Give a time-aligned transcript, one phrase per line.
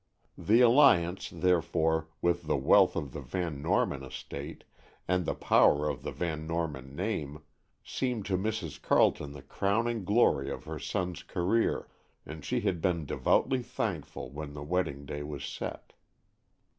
[0.35, 4.63] The alliance, therefore, with the wealth of the Van Norman estate,
[5.07, 7.43] and the power of the Van Norman name,
[7.83, 8.81] seemed to Mrs.
[8.81, 11.87] Carleton the crowning glory of her son's career,
[12.25, 15.93] and she had been devoutly thankful when the wedding day was set.